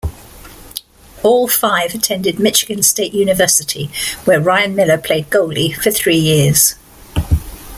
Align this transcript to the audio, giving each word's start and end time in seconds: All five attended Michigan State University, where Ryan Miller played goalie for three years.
All 1.21 1.47
five 1.47 1.93
attended 1.93 2.39
Michigan 2.39 2.81
State 2.81 3.13
University, 3.13 3.91
where 4.25 4.41
Ryan 4.41 4.73
Miller 4.75 4.97
played 4.97 5.29
goalie 5.29 5.75
for 5.75 5.91
three 5.91 6.17
years. 6.17 6.73